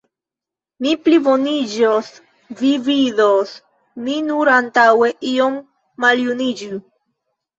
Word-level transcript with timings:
Mi 0.83 0.91
pliboniĝos, 1.07 2.07
vi 2.61 2.71
vidos, 2.87 3.51
mi 4.07 4.15
nur 4.29 4.51
antaŭe 4.55 5.11
iom 5.35 5.59
maljuniĝu! 6.07 6.81